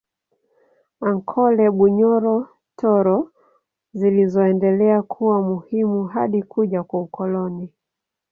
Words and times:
Ankole 1.01 1.65
Bunyoro 1.71 2.45
Toro 2.75 3.27
zilizoendelea 3.93 5.01
kuwa 5.01 5.41
muhimu 5.41 6.05
hadi 6.05 6.43
kuja 6.43 6.83
kwa 6.83 6.99
ukoloni 7.01 7.73